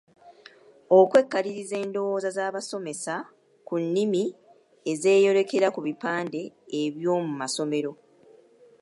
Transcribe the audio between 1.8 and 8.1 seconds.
endowooza z'abasomesa ku nnimi ezeeyolekera ku bipande eby'omu masomero.